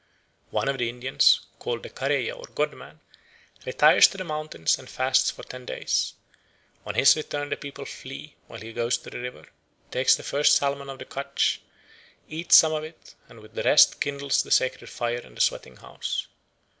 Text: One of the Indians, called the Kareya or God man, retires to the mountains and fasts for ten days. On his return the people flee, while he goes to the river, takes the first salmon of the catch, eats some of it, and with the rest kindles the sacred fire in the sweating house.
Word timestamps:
One 0.49 0.67
of 0.67 0.79
the 0.79 0.89
Indians, 0.89 1.41
called 1.59 1.83
the 1.83 1.89
Kareya 1.91 2.35
or 2.35 2.47
God 2.55 2.73
man, 2.73 3.01
retires 3.67 4.07
to 4.07 4.17
the 4.17 4.23
mountains 4.23 4.79
and 4.79 4.89
fasts 4.89 5.29
for 5.29 5.43
ten 5.43 5.63
days. 5.63 6.15
On 6.87 6.95
his 6.95 7.15
return 7.15 7.49
the 7.49 7.55
people 7.55 7.85
flee, 7.85 8.33
while 8.47 8.59
he 8.61 8.73
goes 8.73 8.97
to 8.97 9.11
the 9.11 9.19
river, 9.19 9.49
takes 9.91 10.15
the 10.15 10.23
first 10.23 10.55
salmon 10.57 10.89
of 10.89 10.97
the 10.97 11.05
catch, 11.05 11.61
eats 12.27 12.55
some 12.55 12.73
of 12.73 12.83
it, 12.83 13.13
and 13.29 13.41
with 13.41 13.53
the 13.53 13.61
rest 13.61 14.01
kindles 14.01 14.41
the 14.41 14.49
sacred 14.49 14.89
fire 14.89 15.19
in 15.19 15.35
the 15.35 15.39
sweating 15.41 15.75
house. 15.75 16.25